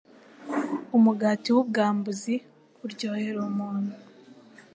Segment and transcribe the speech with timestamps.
[0.97, 2.35] Umugati w’ubwambuzi
[2.85, 3.93] uryohera umuntu